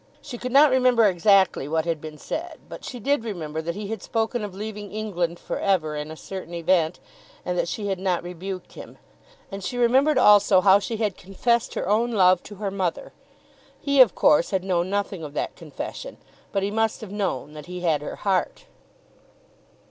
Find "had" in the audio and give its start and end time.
1.85-2.01, 3.89-4.01, 7.85-7.99, 10.97-11.17, 14.49-14.63, 17.81-18.01